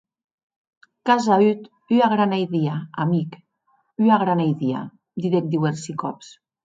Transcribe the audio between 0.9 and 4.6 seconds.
Qu’as auut ua grana idia, amic, ua grana